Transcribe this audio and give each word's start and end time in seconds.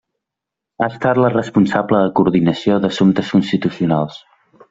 Ha 0.83 0.87
estat 0.93 1.19
la 1.23 1.29
responsable 1.33 2.01
de 2.05 2.09
coordinació 2.21 2.79
d’assumptes 2.85 3.31
constitucionals. 3.37 4.21